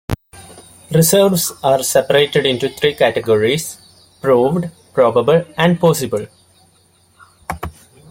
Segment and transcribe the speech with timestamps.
[0.89, 3.77] Reserves are separated into three categories:
[4.19, 6.25] proved, probable, and possible.